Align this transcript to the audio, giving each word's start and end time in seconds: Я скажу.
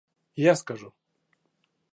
Я 0.43 0.55
скажу. 0.55 0.93